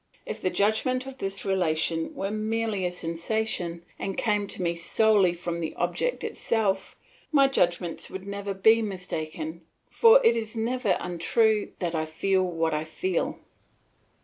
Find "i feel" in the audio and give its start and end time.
11.93-12.41, 12.73-13.37